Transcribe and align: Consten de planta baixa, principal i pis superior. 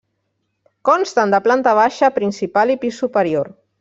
Consten 0.89 1.33
de 1.35 1.39
planta 1.49 1.73
baixa, 1.81 2.09
principal 2.17 2.75
i 2.77 2.79
pis 2.87 2.99
superior. 3.05 3.55